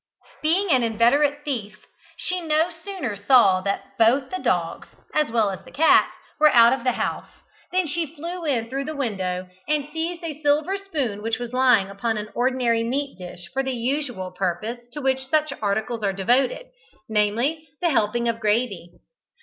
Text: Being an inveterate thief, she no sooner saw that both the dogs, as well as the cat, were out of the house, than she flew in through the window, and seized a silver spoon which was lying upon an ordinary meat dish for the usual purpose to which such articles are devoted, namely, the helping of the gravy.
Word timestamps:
Being 0.41 0.71
an 0.71 0.81
inveterate 0.81 1.43
thief, 1.45 1.85
she 2.17 2.41
no 2.41 2.71
sooner 2.71 3.15
saw 3.15 3.61
that 3.61 3.83
both 3.99 4.31
the 4.31 4.41
dogs, 4.41 4.87
as 5.13 5.29
well 5.29 5.51
as 5.51 5.63
the 5.63 5.69
cat, 5.69 6.11
were 6.39 6.49
out 6.49 6.73
of 6.73 6.83
the 6.83 6.93
house, 6.93 7.29
than 7.71 7.85
she 7.85 8.15
flew 8.15 8.43
in 8.43 8.67
through 8.67 8.85
the 8.85 8.95
window, 8.95 9.47
and 9.67 9.87
seized 9.93 10.23
a 10.23 10.41
silver 10.41 10.75
spoon 10.75 11.21
which 11.21 11.37
was 11.37 11.53
lying 11.53 11.87
upon 11.87 12.17
an 12.17 12.29
ordinary 12.33 12.81
meat 12.83 13.15
dish 13.19 13.47
for 13.53 13.61
the 13.61 13.75
usual 13.75 14.31
purpose 14.31 14.79
to 14.93 15.01
which 15.01 15.27
such 15.27 15.53
articles 15.61 16.01
are 16.01 16.13
devoted, 16.13 16.65
namely, 17.07 17.67
the 17.79 17.91
helping 17.91 18.27
of 18.27 18.37
the 18.37 18.41
gravy. 18.41 18.93